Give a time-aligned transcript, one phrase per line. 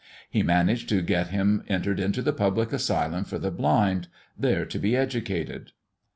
[0.31, 4.79] He managed to get him entered into the public asylum for the blind, there to
[4.79, 5.73] be educated.